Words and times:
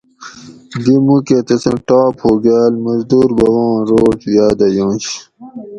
دی 0.83 0.95
مُوکہ 1.05 1.37
تسوں 1.47 1.77
ٹاپ 1.87 2.15
ہوگال 2.23 2.73
مزدور 2.83 3.29
بوباں 3.37 3.77
روڛ 3.89 4.19
یادہ 4.35 4.67
یونش 4.75 5.05